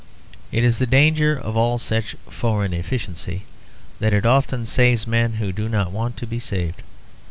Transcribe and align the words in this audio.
It 0.51 0.63
is 0.63 0.79
the 0.79 0.87
danger 0.87 1.35
of 1.37 1.55
all 1.55 1.77
such 1.77 2.15
foreign 2.27 2.73
efficiency 2.73 3.43
that 3.99 4.13
it 4.15 4.25
often 4.25 4.65
saves 4.65 5.05
men 5.05 5.33
who 5.33 5.51
do 5.51 5.69
not 5.69 5.91
want 5.91 6.17
to 6.17 6.25
be 6.25 6.39
saved. 6.39 6.81